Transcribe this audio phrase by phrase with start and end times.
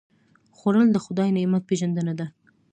[0.57, 2.27] خوړل د خدای نعمت پېژندنه ده